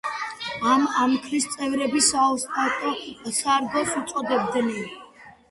[0.69, 2.95] ამას ამქრის წევრები „საოსტატო
[3.43, 4.75] სარგოს“ უწოდებდნენ.